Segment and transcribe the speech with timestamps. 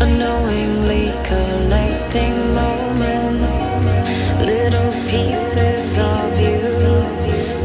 [0.00, 3.86] unknowingly collecting moments,
[4.44, 6.58] little pieces of you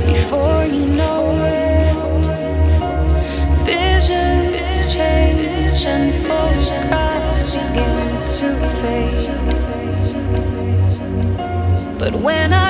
[0.08, 1.94] before you know it.
[3.66, 8.48] Visions change and photographs begin to
[8.80, 9.30] fade.
[12.00, 12.63] But when I